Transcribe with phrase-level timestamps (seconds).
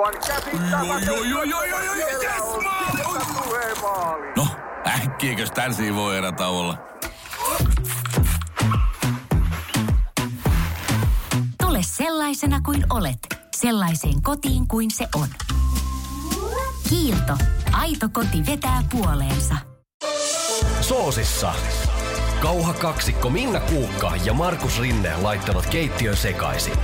[0.00, 1.04] Aivan yes.
[4.36, 4.46] No,
[5.04, 6.78] äkkiäkös tän voi erä olla?
[11.62, 13.18] Tule sellaisena kuin olet,
[13.56, 15.28] sellaiseen kotiin kuin se on.
[16.88, 17.36] Kiilto.
[17.72, 19.54] Aito koti vetää puoleensa.
[20.80, 21.52] Soosissa.
[22.42, 26.74] Kauha kaksikko Minna Kuukka ja Markus Rinne laittavat keittiön sekaisin.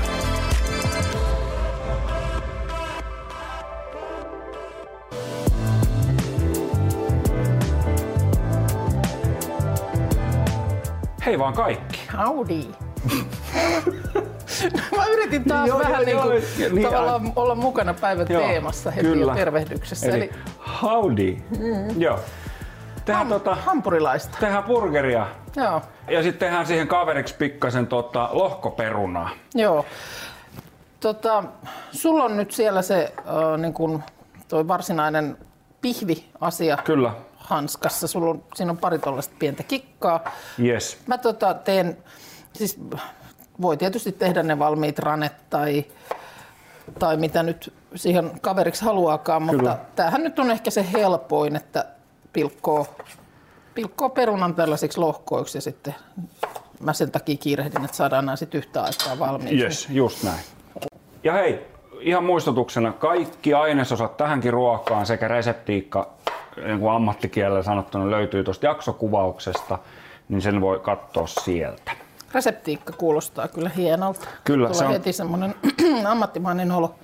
[11.26, 12.00] Hei vaan kaikki.
[12.18, 12.60] Howdy.
[14.96, 18.42] Mä yritin taas Joo, vähän joo, niin joo, kuin, niin, tavallaan olla mukana päivän Joo,
[18.42, 19.32] teemassa heti kyllä.
[19.32, 20.06] jo tervehdyksessä.
[20.06, 20.30] Eli, Eli,
[20.82, 21.36] howdy.
[21.98, 22.18] Joo.
[23.04, 24.36] Tehdään, ham, tota, hampurilaista.
[24.40, 25.26] tehdään burgeria
[25.56, 29.30] Joo, ja sitten tehdään siihen kaveriksi pikkasen tota, lohkoperunaa.
[29.54, 29.84] joo.
[31.00, 31.44] Tota,
[31.92, 34.02] sulla on nyt siellä se äh, niin kuin
[34.48, 35.38] toi varsinainen
[35.86, 37.12] pihvi-asia Kyllä.
[37.36, 38.06] hanskassa.
[38.06, 40.33] Sulla on, siinä on pari tuollaista pientä kikkaa.
[40.64, 40.98] Yes.
[41.06, 41.97] Mä tota teen,
[42.52, 42.80] siis
[43.61, 45.84] voi tietysti tehdä ne valmiit ranet tai,
[46.98, 49.78] tai mitä nyt siihen kaveriksi haluaakaan, mutta Kyllä.
[49.96, 51.84] tämähän nyt on ehkä se helpoin, että
[52.33, 52.86] pilkkoo,
[53.74, 55.94] pilkkoo perunan tällaisiksi lohkoiksi ja sitten
[56.80, 59.64] mä sen takia kiirehdin, että saadaan nämä sitten yhtä aikaa valmiiksi.
[59.64, 60.41] Yes, just näin.
[61.24, 61.66] Ja hei,
[62.06, 66.08] ihan muistutuksena, kaikki ainesosat tähänkin ruokaan sekä reseptiikka,
[66.66, 69.78] niin kuin ammattikielellä sanottuna, löytyy tuosta jaksokuvauksesta,
[70.28, 71.92] niin sen voi katsoa sieltä.
[72.34, 74.27] Reseptiikka kuulostaa kyllä hienolta.
[74.44, 75.54] Kyllä, Tulee se on- heti semmoinen
[76.10, 76.94] ammattimainen olo.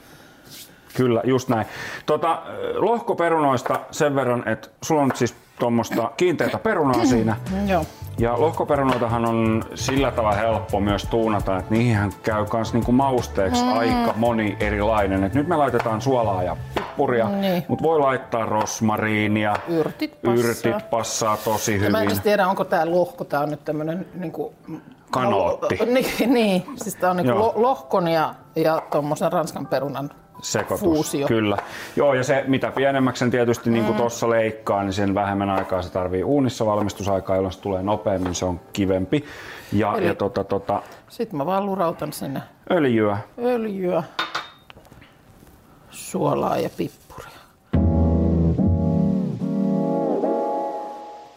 [0.97, 1.67] Kyllä, just näin.
[2.07, 2.43] Tota,
[2.75, 7.37] lohkoperunoista sen verran, että sulla on siis tuommoista kiinteätä perunaa siinä.
[7.67, 7.85] Joo.
[8.23, 13.73] Ja lohkoperunoitahan on sillä tavalla helppo myös tuunata, että niihin käy myös niinku mausteeksi mm.
[13.73, 15.25] aika moni erilainen.
[15.25, 17.65] Et nyt me laitetaan suolaa ja pippuria, Niin.
[17.69, 19.57] mutta voi laittaa rosmariinia.
[19.69, 20.49] Yrtit passaa.
[20.49, 22.23] Yrtit passaa tosi Ja Mä en hyvin.
[22.23, 24.55] tiedä, onko tämä lohko, tämä on nyt tämmöinen niin kuin,
[25.11, 25.79] Kanootti.
[25.87, 27.39] Niin, niin, siis tämä on niin Joo.
[27.39, 30.11] lo, lohkon ja, ja tuommoisen ranskan perunan
[30.43, 31.27] Sekoitus, fuusio.
[31.27, 31.57] kyllä.
[31.97, 35.83] Joo, ja se mitä pienemmäksi sen tietysti niin kuin tuossa leikkaa, niin sen vähemmän aikaa
[35.83, 39.25] se tarvii uunissa valmistusaikaa, jolloin se tulee nopeammin, se on kivempi.
[39.73, 43.19] Ja, Eli- ja tota, tota, Sitten mä vaan lurautan sinne öljyä.
[43.45, 44.03] öljyä,
[45.91, 47.33] suolaa ja pippuria.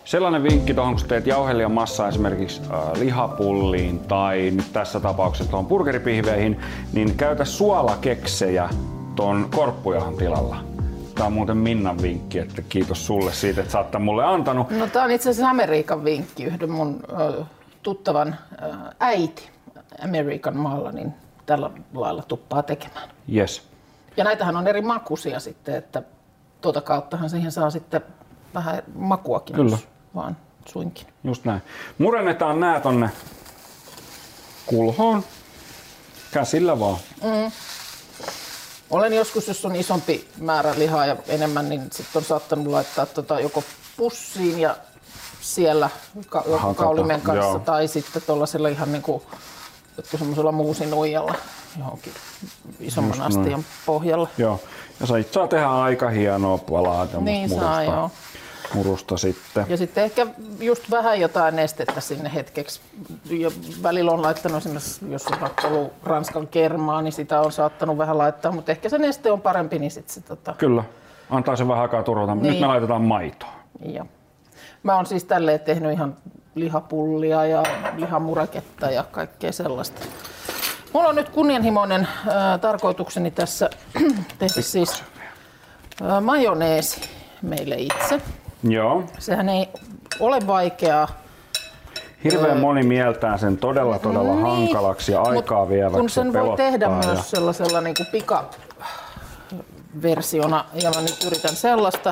[0.06, 5.66] Sellainen vinkki tuohon, kun teet jauhelijan massaa esimerkiksi äh, lihapulliin tai nyt tässä tapauksessa tuohon
[5.68, 6.60] burgeripihveihin,
[6.94, 8.70] niin käytä suolakeksejä
[9.16, 10.58] tuon korppujahan tilalla.
[11.16, 14.70] Tämä on muuten Minnan vinkki, että kiitos sulle siitä, että sä oot tän mulle antanut.
[14.70, 17.44] No tää on itse asiassa Amerikan vinkki, yhden mun ö,
[17.84, 19.50] tuttavan ö, äiti
[20.04, 21.14] Amerikan maalla, niin
[21.46, 23.10] tällä lailla tuppaa tekemään.
[23.36, 23.62] Yes.
[24.18, 26.04] Ja näitähän on eri makuisia sitten, että
[26.62, 28.02] tuota kauttahan siihen saa sitten
[28.54, 29.72] vähän makuakin, Kyllä.
[29.72, 31.08] jos vaan suinkin.
[31.24, 31.62] Just näin.
[31.98, 33.10] Murennetaan nää tonne
[34.66, 35.24] kulhoon.
[36.32, 36.98] Käsillä vaan.
[38.90, 43.40] Olen joskus, jos on isompi määrä lihaa ja enemmän, niin sitten on saattanut laittaa tota
[43.40, 43.64] joko
[43.98, 44.76] pussiin ja
[45.42, 45.90] siellä
[46.30, 46.44] ka-
[46.76, 47.60] kaulimen kanssa joo.
[47.60, 49.24] tai sitten tuollaisella ihan niinku
[49.98, 51.36] jotkut semmoisella muusinuijalla
[51.80, 52.14] johonkin
[52.80, 54.30] isomman Just astian pohjalla.
[54.38, 54.60] Joo.
[55.00, 58.12] Ja sä saa tehdä aika hienoa palaa Niin saa, joo.
[58.74, 59.66] Murusta sitten.
[59.70, 60.28] Ja sitten ehkä
[60.60, 62.82] just vähän jotain nestettä sinne hetkeksi.
[63.30, 63.52] Ja
[63.84, 68.18] välillä on laittanut esimerkiksi, jos on vaikka ollut ranskan kermaa, niin sitä on saattanut vähän
[68.18, 70.84] laittaa, mutta ehkä se neste on parempi, niin sitten se tota, Kyllä.
[71.30, 72.36] Antaa sen vähän aikaa turvata.
[72.36, 72.62] Nyt Niin.
[72.62, 73.54] me laitetaan maitoa.
[73.86, 74.06] Ja.
[74.84, 76.16] Mä oon siis tälleen tehnyt ihan
[76.56, 77.64] lihapullia ja
[77.96, 80.02] lihamuraketta ja kaikkea sellaista.
[80.94, 83.70] Mulla on nyt kunnianhimoinen ää, tarkoitukseni tässä
[84.40, 85.04] tehdä siis
[86.04, 87.02] ää, majoneesi
[87.42, 88.22] meille itse.
[88.70, 89.04] Joo.
[89.20, 89.70] Sehän ei
[90.20, 91.08] ole vaikeaa.
[92.24, 96.58] Hirveän moni mieltää sen todella todella Niin, hankalaksi ja aikaa mut vieväksi Kun sen voi
[96.58, 97.02] tehdä ja...
[97.06, 98.50] myös sellaisella niin kuin pika
[100.02, 102.12] versiona ja mä nyt yritän sellaista.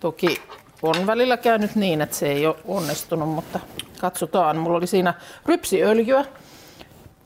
[0.00, 0.40] Toki
[0.82, 3.60] on välillä käynyt niin, että se ei ole onnistunut, mutta
[4.00, 4.56] katsotaan.
[4.56, 5.14] Mulla oli siinä
[5.46, 6.24] rypsiöljyä.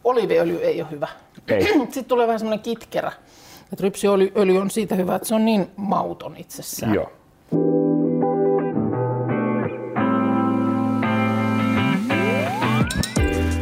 [0.04, 1.08] Oliiviöljy ei ole hyvä.
[1.48, 1.64] Ei.
[1.78, 3.12] Sitten tulee vähän semmoinen kitkerä.
[3.72, 6.94] Et rypsiöljy on siitä hyvä, että se on niin mauton itsessään.
[6.94, 7.12] Joo.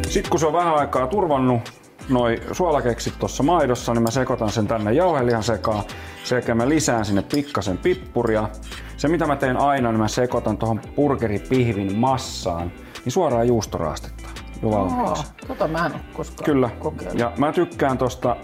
[0.08, 1.72] Sitten kun se on vähän aikaa turvannut
[2.08, 5.84] noi suolakeksit tuossa maidossa, niin mä sekoitan sen tänne jauhelihan sekaan.
[6.24, 8.48] Sekä mä lisään sinne pikkasen pippuria.
[8.96, 12.72] Se mitä mä teen aina, niin mä sekoitan tuohon burgeripihvin massaan,
[13.04, 14.28] niin suoraan juustoraastetta
[14.62, 15.24] jo valmiiksi.
[15.46, 16.70] Tota mä en ole koskaan Kyllä.
[16.78, 17.18] kokeillut.
[17.18, 18.36] Ja mä tykkään tosta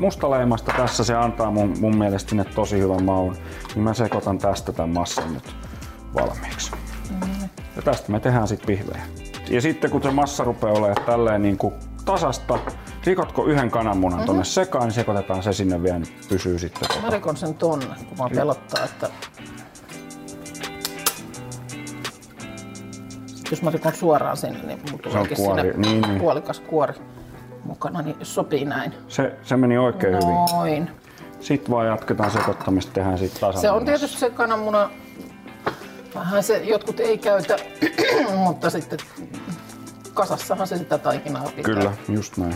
[0.00, 3.36] mustaleimasta tässä, se antaa mun, mun mielestä sinne tosi hyvän maun.
[3.74, 5.54] Niin mä sekoitan tästä tämän massan nyt
[6.14, 6.72] valmiiksi.
[7.76, 9.02] Ja tästä me tehdään sitten pihvejä.
[9.50, 11.74] Ja sitten kun se massa rupeaa olemaan tälleen niin kuin
[12.04, 12.58] tasasta,
[13.04, 14.26] rikotko yhden kananmunan mm-hmm.
[14.26, 17.02] tonne sekaan, niin sekoitetaan se sinne vielä, niin pysyy sitten.
[17.02, 19.08] Mä rikon sen tonne, kun mä pelottaa, että...
[23.50, 26.20] Jos mä rikon suoraan sinne, niin mulla Se on tuleekin kuori, sinne niin, niin.
[26.20, 26.94] puolikas kuori
[27.64, 28.94] mukana, niin sopii näin.
[29.08, 30.34] Se, se meni oikein hyvin.
[30.52, 30.90] Noin.
[31.40, 33.60] Sitten vaan jatketaan sekoittamista, tehdään siitä tasan.
[33.60, 34.90] Se on tietysti se kananmuna,
[36.14, 37.56] vähän se jotkut ei käytä,
[38.44, 38.98] mutta sitten
[40.14, 41.62] kasassahan se sitä taikinaa pitää.
[41.62, 42.54] Kyllä, just näin.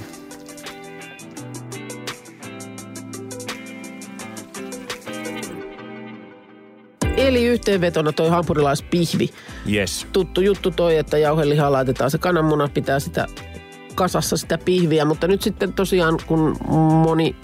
[7.16, 9.30] Eli yhteenvetona toi hampurilaispihvi.
[9.72, 10.06] Yes.
[10.12, 13.26] Tuttu juttu toi, että jauhelihaa laitetaan se kananmuna, pitää sitä
[13.94, 16.56] kasassa sitä pihviä, mutta nyt sitten tosiaan kun
[17.02, 17.36] moni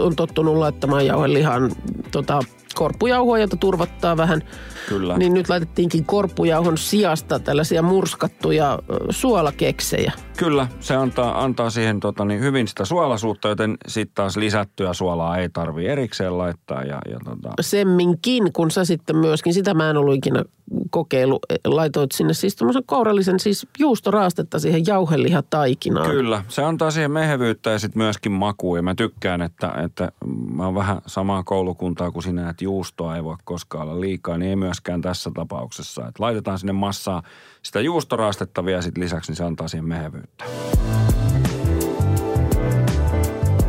[0.00, 1.72] on tottunut laittamaan jauhelihan
[2.10, 2.40] tota,
[2.74, 4.42] korppujauhoa, jota turvattaa vähän,
[4.88, 5.18] Kyllä.
[5.18, 8.78] niin nyt laitettiinkin korppujauhon sijasta tällaisia murskattuja
[9.10, 10.12] suolakeksejä.
[10.36, 15.36] Kyllä, se antaa, antaa siihen tota, niin hyvin sitä suolaisuutta, joten sitten taas lisättyä suolaa
[15.36, 16.82] ei tarvi erikseen laittaa.
[16.82, 20.44] Ja, ja tota, Semminkin, kun sä sitten myöskin, sitä mä en ollut ikinä
[20.90, 26.10] kokeillut, laitoit sinne siis tämmöisen kourallisen siis juustoraastetta siihen jauhelihataikinaan.
[26.10, 28.78] Kyllä, se antaa siihen mehevyyttä ja sitten myöskin makua.
[28.78, 30.12] Ja mä tykkään, että, että
[30.54, 34.48] mä oon vähän samaa koulukuntaa kuin sinä, että juustoa ei voi koskaan olla liikaa, niin
[34.50, 36.00] ei myöskään tässä tapauksessa.
[36.08, 37.22] Että laitetaan sinne massaa
[37.62, 40.44] sitä juustoraastetta vielä sit lisäksi, niin se antaa siihen mehevyyttä.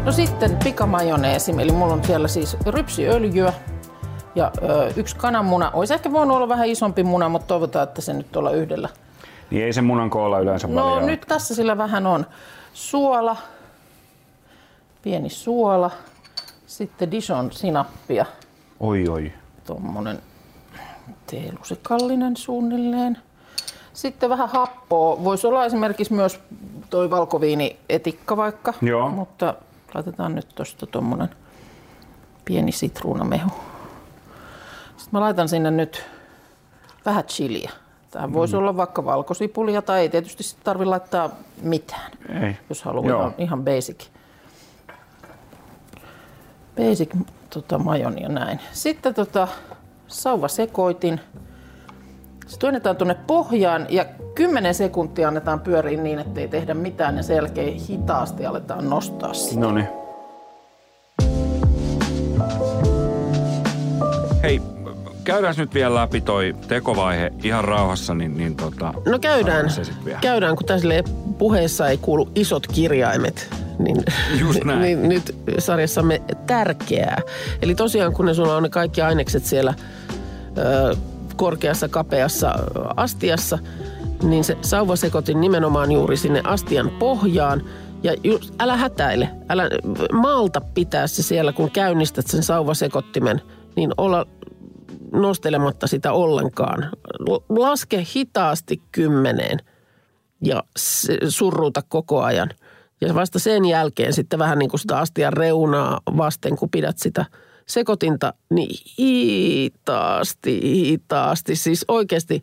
[0.05, 3.53] No sitten pikamajoneesi, eli mulla on siellä siis rypsiöljyä
[4.35, 5.71] ja ö, yksi kananmuna.
[5.71, 8.89] Olisi ehkä voinut olla vähän isompi muna, mutta toivotaan, että se nyt olla yhdellä.
[9.49, 11.05] Niin ei se munan koolla yleensä No väliä.
[11.05, 12.25] nyt tässä sillä vähän on
[12.73, 13.37] suola,
[15.01, 15.91] pieni suola,
[16.67, 18.25] sitten Dijon sinappia,
[18.79, 19.31] Oi oi.
[19.65, 20.19] tuommoinen
[21.27, 23.17] teelusikallinen suunnilleen.
[23.93, 25.23] Sitten vähän happoa.
[25.23, 26.39] Voisi olla esimerkiksi myös
[26.89, 28.73] toi valkoviinietikka vaikka.
[28.81, 29.09] Joo.
[29.09, 29.53] Mutta
[29.93, 31.29] laitetaan nyt tuosta tuommoinen
[32.45, 33.49] pieni sitruunamehu.
[34.87, 36.03] Sitten mä laitan sinne nyt
[37.05, 37.71] vähän chiliä.
[38.11, 38.59] Tämä voisi Mm.
[38.59, 41.29] olla vaikka valkosipulia tai ei tietysti tarvitse laittaa
[41.61, 42.11] mitään,
[42.43, 42.57] Ei.
[42.69, 43.19] jos haluaa Joo.
[43.21, 44.03] ihan, ihan basic.
[46.77, 47.09] Basic
[47.49, 48.59] tota, majoni ja näin.
[48.71, 49.47] Sitten tota,
[50.07, 51.19] sauva sekoitin.
[52.47, 57.35] Se työnetään tuonne pohjaan ja 10 sekuntia annetaan pyöriä niin, ettei tehdä mitään ja sen
[57.35, 59.59] jälkeen hitaasti aletaan nostaa sitä.
[59.59, 59.87] No niin.
[64.43, 64.61] Hei,
[65.23, 68.93] käydään nyt vielä läpi toi tekovaihe ihan rauhassa, niin, niin tota...
[69.05, 70.19] No käydään, se vielä.
[70.19, 70.87] käydään kun tässä
[71.37, 73.66] puheessa ei kuulu isot kirjaimet.
[73.79, 74.03] Niin,
[74.39, 74.81] Just näin.
[74.81, 77.21] niin nyt sarjassamme tärkeää.
[77.61, 79.73] Eli tosiaan kun ne sulla on ne kaikki ainekset siellä
[80.57, 80.95] ö,
[81.35, 82.53] korkeassa kapeassa
[82.95, 83.59] astiassa,
[84.23, 87.63] niin se sauvasekotin nimenomaan juuri sinne astian pohjaan.
[88.03, 89.69] Ja just, älä hätäile, älä
[90.11, 93.41] malta pitää se siellä, kun käynnistät sen sauvasekottimen,
[93.75, 94.25] niin olla
[95.11, 96.91] nostelematta sitä ollenkaan.
[97.49, 99.59] Laske hitaasti kymmeneen
[100.41, 100.63] ja
[101.27, 102.49] surruuta koko ajan.
[103.01, 107.25] Ja vasta sen jälkeen sitten vähän niin kuin sitä astian reunaa vasten, kun pidät sitä
[107.67, 112.41] sekotinta, niin hitaasti, hitaasti, siis oikeasti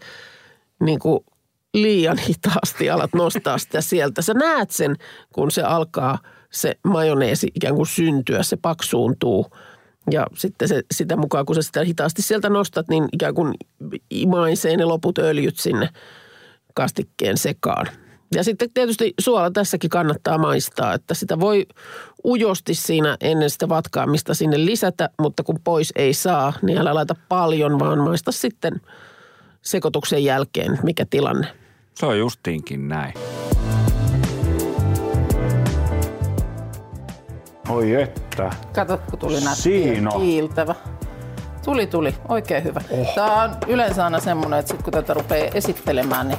[0.81, 1.25] niin kuin
[1.75, 4.23] liian hitaasti alat nostaa sitä sieltä.
[4.23, 4.97] Sä näet sen,
[5.33, 6.19] kun se alkaa
[6.53, 9.47] se majoneesi ikään kuin syntyä, se paksuuntuu.
[10.11, 13.55] Ja sitten se, sitä mukaan, kun sä sitä hitaasti sieltä nostat, niin ikään kuin
[14.11, 15.89] imaisee ne loput öljyt sinne
[16.75, 17.87] kastikkeen sekaan.
[18.35, 21.67] Ja sitten tietysti suola tässäkin kannattaa maistaa, että sitä voi
[22.25, 27.15] ujosti siinä ennen sitä vatkaamista sinne lisätä, mutta kun pois ei saa, niin älä laita
[27.29, 28.81] paljon, vaan maista sitten
[29.63, 31.47] sekoituksen jälkeen, mikä tilanne.
[31.95, 33.15] Se on justiinkin näin.
[37.69, 38.51] Oi että.
[38.75, 40.21] Kato, kun tuli Siinä on.
[40.21, 40.75] kiiltävä.
[41.65, 42.15] Tuli, tuli.
[42.29, 42.81] Oikein hyvä.
[42.91, 43.15] Oh.
[43.15, 46.39] Tämä on yleensä aina semmoinen, että sit kun tätä rupeaa esittelemään, niin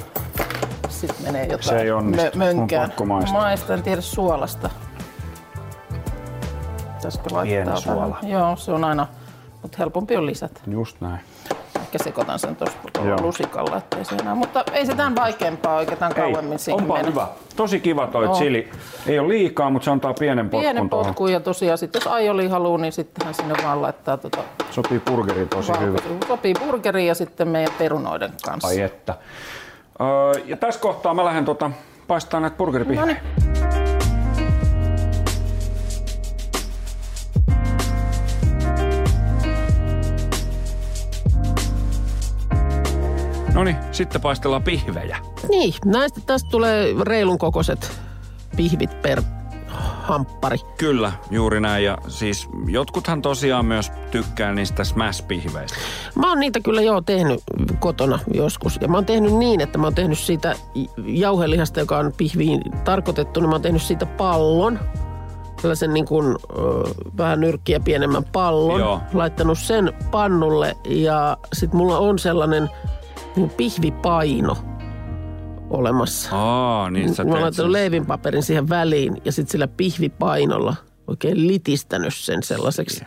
[0.96, 2.26] sitten menee jotain Se ei onnistu.
[2.26, 2.82] mö- mönkään.
[2.84, 3.40] On pakko maistaa.
[3.40, 4.70] Maista, en tiedä suolasta.
[6.96, 7.82] Pitäisikö laittaa Pieni vähän?
[7.82, 8.18] suola.
[8.22, 9.06] Joo, se on aina,
[9.62, 10.60] mutta helpompi on lisätä.
[10.66, 11.20] Just näin.
[11.80, 12.78] Ehkä sekoitan sen tuossa
[13.20, 14.34] lusikalla, ettei se enää.
[14.34, 17.08] Mutta ei se tämän vaikeampaa oikeastaan kauemmin Ei, siihen onpa mene.
[17.08, 17.26] hyvä.
[17.56, 18.34] Tosi kiva toi Joo.
[18.38, 18.70] chili.
[19.06, 22.48] Ei ole liikaa, mutta se antaa pienen potkun Pienen potkun ja tosiaan sitten jos aioli
[22.48, 24.38] haluaa, niin sittenhän sinne vaan laittaa tota
[24.70, 26.00] Sopii burgeriin tosi hyvin.
[26.28, 28.68] Sopii burgeriin ja sitten meidän perunoiden kanssa.
[28.68, 29.14] Ai että.
[30.00, 31.70] Öö, ja tässä kohtaa mä lähden tota,
[32.06, 33.16] paistaa näitä burgeripihvejä.
[43.54, 45.18] No niin, sitten paistellaan pihvejä.
[45.48, 48.00] Niin, näistä tästä tulee reilun kokoiset
[48.56, 49.22] pihvit per
[50.06, 50.58] hamppari.
[50.78, 51.84] Kyllä, juuri näin.
[51.84, 55.76] Ja siis jotkuthan tosiaan myös tykkää niistä smash-pihveistä.
[56.14, 57.40] Mä oon niitä kyllä joo tehnyt
[57.78, 58.78] kotona joskus.
[58.80, 60.54] Ja mä oon tehnyt niin, että mä oon tehnyt siitä
[61.04, 64.78] jauhelihasta, joka on pihviin tarkoitettu, niin mä oon tehnyt siitä pallon.
[65.60, 66.36] Sellaisen niin kuin,
[67.18, 68.80] vähän nyrkkiä pienemmän pallon.
[68.80, 69.00] Joo.
[69.12, 72.70] Laittanut sen pannulle ja sit mulla on sellainen
[73.36, 74.56] niin pihvipaino
[75.70, 76.28] olemassa.
[76.32, 77.72] Aa, niin sä Mä oon laittanut sen.
[77.72, 83.04] leivinpaperin siihen väliin ja sitten sillä pihvipainolla oikein litistänyt sen sellaiseksi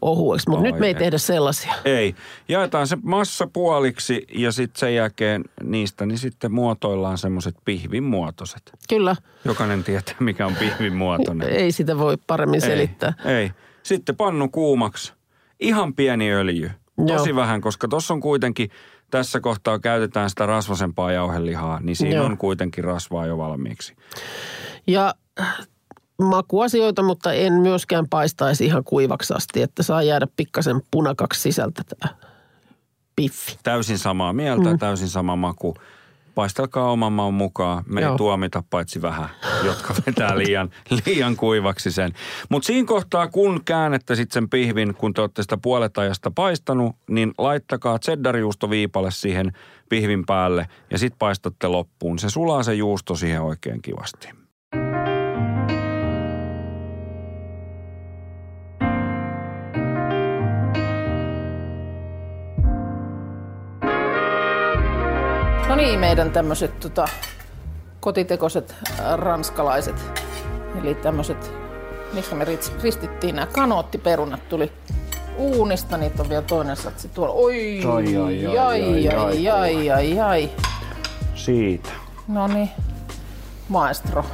[0.00, 0.48] ohueksi.
[0.50, 1.74] Mutta nyt me ei tehdä sellaisia.
[1.84, 2.14] Ei.
[2.48, 8.72] Jaetaan se massa puoliksi ja sitten sen jälkeen niistä niin sitten muotoillaan semmoiset pihvin muotoiset.
[8.88, 11.48] Kyllä, Jokainen tietää, mikä on pihvin muotoinen.
[11.48, 13.12] ei sitä voi paremmin selittää.
[13.24, 13.50] Ei, ei.
[13.82, 15.12] Sitten pannu kuumaksi.
[15.60, 16.70] Ihan pieni öljy.
[17.06, 17.36] Tosi Joo.
[17.36, 18.70] vähän, koska tuossa on kuitenkin,
[19.18, 22.26] tässä kohtaa käytetään sitä rasvasempaa jauhelihaa, niin siinä Joo.
[22.26, 23.96] on kuitenkin rasvaa jo valmiiksi.
[24.86, 25.14] Ja
[26.22, 32.14] makuasioita, mutta en myöskään paistaisi ihan kuivaksi asti, että saa jäädä pikkasen punakaksi sisältä tämä
[33.16, 33.58] piffi.
[33.62, 34.78] Täysin samaa mieltä, mm.
[34.78, 35.74] täysin sama maku.
[36.34, 37.84] Paistelkaa oman maun mukaan.
[37.86, 38.12] Me Joo.
[38.12, 39.28] ei tuomita paitsi vähän,
[39.64, 40.70] jotka vetää liian,
[41.06, 42.12] liian kuivaksi sen.
[42.48, 46.96] Mutta siinä kohtaa, kun käännette sitten sen pihvin, kun te olette sitä puolet ajasta paistanut,
[47.10, 49.52] niin laittakaa cheddar-juustoviipale siihen
[49.88, 52.18] pihvin päälle ja sitten paistatte loppuun.
[52.18, 54.43] Se sulaa se juusto siihen oikein kivasti.
[65.84, 67.08] Niin, meidän tämmöiset tota,
[68.00, 70.22] kotitekoiset äh, ranskalaiset,
[70.80, 71.52] eli tämmöiset,
[72.12, 72.44] mistä me
[72.82, 74.72] ristittiin nämä kanoottiperunat, tuli
[75.36, 77.34] uunista, niitä on vielä toinen satsi tuolla.
[77.34, 80.50] Oi, Ai, ai, ai, ai, ai, ai, ai, ai, ai.
[81.34, 81.90] Siitä.
[82.28, 82.70] No niin,
[83.68, 84.24] maestro.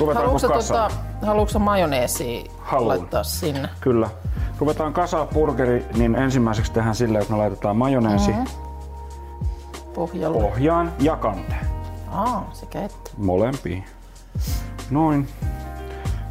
[0.00, 0.90] Ruvetaanko Haluatko, tota,
[1.26, 2.88] haluatko majoneesia Haluan.
[2.88, 3.68] laittaa sinne?
[3.80, 4.10] Kyllä.
[4.58, 8.69] Ruvetaan kasaa burgeri, niin ensimmäiseksi tehdään silleen, että me laitetaan majoneesi Mm-hmm.
[9.94, 10.40] Pohjalle.
[10.40, 11.66] pohjaan ja kanteen.
[12.08, 13.10] Aa, sekä että.
[13.16, 13.84] Molempiin.
[14.90, 15.28] Noin.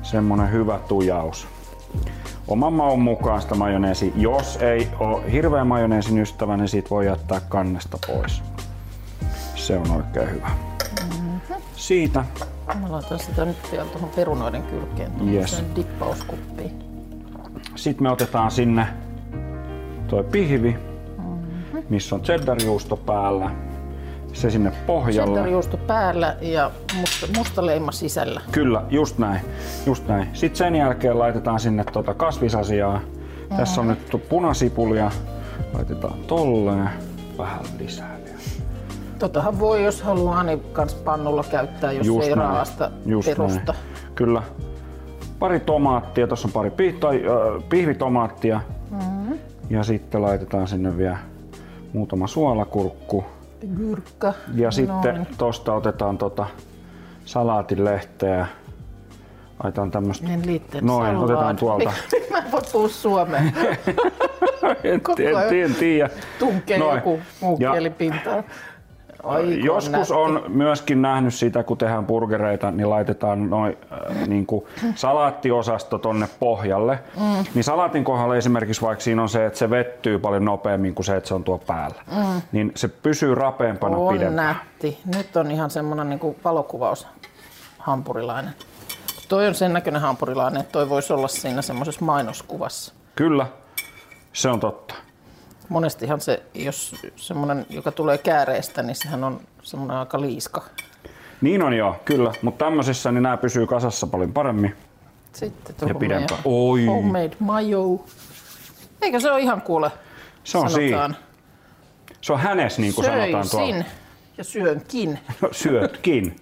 [0.02, 1.48] Semmonen hyvä tujaus.
[2.48, 4.14] Oman maun mukaan sitä majoneesi.
[4.16, 8.44] Jos ei ole hirveä majoneesin ystävä, niin siitä voi jättää kannesta pois.
[9.56, 10.50] Se on oikein hyvä.
[11.76, 12.26] Siitä
[12.82, 15.54] Mä laitan sitä nyt vielä tuohon perunoiden kylkeen, tuohon Yes.
[15.54, 15.64] yes.
[15.76, 16.72] dippauskuppiin.
[17.76, 18.88] Sitten me otetaan sinne
[20.08, 20.78] toi pihvi,
[21.90, 23.52] missä on cheddarjuusto päällä.
[24.34, 25.34] Se sinne pohjalle.
[25.34, 28.42] Cheddarjuusto päällä ja musta, musta leima sisällä.
[28.52, 29.42] Kyllä, just näin.
[29.86, 30.28] Just näin.
[30.34, 33.02] Sitten sen jälkeen laitetaan sinne tuota kasvisasiaa.
[33.58, 35.12] Tässä on nyt punasipulia.
[35.74, 36.90] Laitetaan tolleen.
[37.38, 38.40] Vähän lisää vielä.
[39.20, 42.50] Totahan voi, jos haluaa, niin kans pannulla käyttää, jos Just ei näin.
[42.50, 43.72] raasta Just perusta.
[43.74, 43.86] näin.
[44.16, 44.44] Kyllä.
[45.40, 48.62] Pari tomaattia, tuossa on pari pih- tai, äh, pihvitomaattia.
[48.92, 49.40] Mm-hmm.
[49.70, 51.18] Ja sitten laitetaan sinne vielä
[51.94, 53.26] muutama suolakurkku.
[53.78, 54.34] Gyrkkä.
[54.56, 55.28] Ja sitten Noin.
[55.38, 56.46] tosta otetaan tota
[57.26, 58.48] salaatinlehteä.
[59.64, 60.28] Laitetaan tämmöstä.
[60.34, 61.24] En liitteen Noin, salaan.
[61.24, 61.92] otetaan tuolta.
[62.32, 63.40] Mä en voi puhua suomea.
[64.84, 65.02] en,
[65.54, 66.10] en, en tiedä.
[66.40, 66.96] Tunkee Noin.
[66.96, 68.44] joku muu Ja- kieli pintaan.
[69.24, 70.14] Aika Joskus nätti.
[70.14, 76.28] on myöskin nähnyt sitä, kun tehdään burgereita, niin laitetaan noin äh, niin kuin salaattiosasto tonne
[76.40, 77.00] pohjalle.
[77.20, 77.46] Mm.
[77.54, 81.16] Niin salaatin kohdalla esimerkiksi vaikka siinä on se, että se vettyy paljon nopeammin kuin se,
[81.16, 82.02] että se on tuo päällä.
[82.16, 82.42] Mm.
[82.52, 84.36] Niin se pysyy rapeampana On pidempään.
[84.48, 85.00] nätti.
[85.16, 87.08] Nyt on ihan semmonen niinku valokuvaus
[87.78, 88.54] hampurilainen.
[89.30, 92.94] Toi on sen näköinen hampurilainen, että toi voisi olla siinä semmoisessa mainoskuvassa.
[93.16, 93.46] Kyllä,
[94.34, 94.96] se on totta.
[95.70, 100.64] Monestihan se, jos semmoinen, joka tulee kääreestä, niin sehän on semmoinen aika liiska.
[101.42, 102.32] Niin on joo, kyllä.
[102.42, 104.76] Mutta tämmöisissä niin nämä pysyy kasassa paljon paremmin.
[105.34, 106.22] Sitten Ja tuohon pidempään.
[106.30, 106.86] meidän Oi.
[106.86, 108.06] Homemade mayo.
[109.02, 109.92] Eikö se ole ihan kuule?
[110.44, 111.12] Se on sanotaan.
[111.12, 111.30] siinä.
[112.22, 113.68] Se on hänes, niin kuin sanotaan tuolla.
[113.74, 113.86] Söisin
[114.38, 115.20] ja syönkin.
[115.52, 116.36] Syötkin.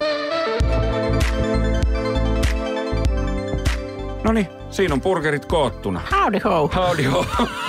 [4.24, 6.00] No niin, siinä on burgerit koottuna.
[6.12, 6.70] Howdy ho.
[6.76, 7.26] Howdy ho.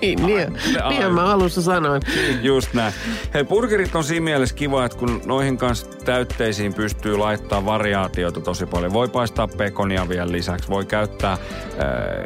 [0.00, 2.02] Niin, niin, niin mä alussa sanoin.
[2.42, 2.92] Just näin.
[3.34, 8.66] Hei, burgerit on siinä mielessä kiva, että kun noihin kanssa täytteisiin pystyy laittaa variaatioita tosi
[8.66, 8.92] paljon.
[8.92, 11.38] Voi paistaa pekonia vielä lisäksi, voi käyttää äh,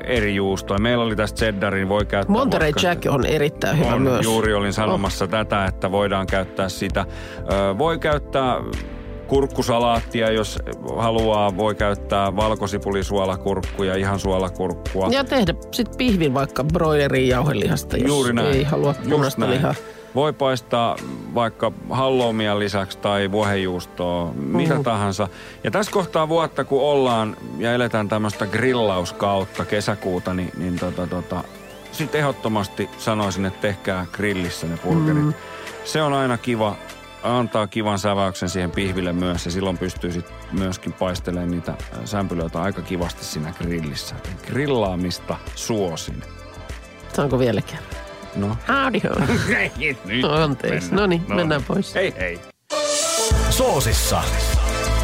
[0.04, 0.78] eri juustoja.
[0.78, 2.32] Meillä oli tästä cheddarin, niin voi käyttää...
[2.32, 4.24] Monterey vaikka- Jack on erittäin hyvä on, myös.
[4.24, 5.30] juuri olin sanomassa oh.
[5.30, 7.06] tätä, että voidaan käyttää sitä.
[7.52, 8.56] Ö, voi käyttää
[9.24, 10.58] kurkkusalaattia, jos
[10.96, 11.56] haluaa.
[11.56, 15.08] Voi käyttää valkosipulisuolakurkkuja, ihan suolakurkkua.
[15.10, 18.54] Ja tehdä sitten pihvin vaikka broilerin jauhelihasta, jos Juuri näin.
[18.54, 19.74] ei halua punaista lihaa.
[20.14, 20.96] Voi paistaa
[21.34, 25.28] vaikka halloumia lisäksi tai vuohenjuustoa, mitä tahansa.
[25.64, 31.44] Ja tässä kohtaa vuotta, kun ollaan ja eletään tämmöistä grillauskautta kesäkuuta, niin, niin tota, tota,
[31.92, 35.24] sitten ehdottomasti sanoisin, että tehkää grillissä ne burgerit.
[35.24, 35.34] Mm.
[35.84, 36.76] Se on aina kiva,
[37.24, 42.82] antaa kivan säväyksen siihen pihville myös ja silloin pystyy sit myöskin paistelemaan niitä sämpylöitä aika
[42.82, 44.14] kivasti siinä grillissä.
[44.46, 46.22] Grillaamista suosin.
[47.12, 48.04] Saanko vielä kerran?
[48.36, 48.48] No.
[48.48, 49.26] Howdy ho.
[50.04, 50.94] Nyt Anteeksi.
[50.94, 51.94] No niin, mennään pois.
[51.94, 52.40] Hei hei.
[53.50, 54.22] Soosissa.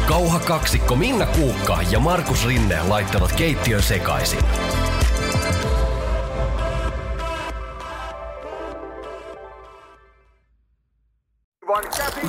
[0.07, 4.39] Kauha kaksikko Minna Kuukka ja Markus Rinne laittavat keittiön sekaisin.